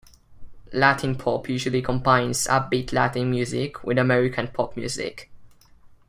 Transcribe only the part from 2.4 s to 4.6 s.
upbeat Latin music with American